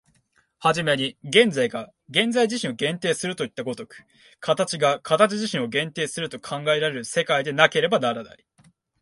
[0.57, 4.03] 始めに現在が現在自身を限定するといった如く、
[4.39, 8.43] 形が形自身を限定すると考えられる世界でなければならない。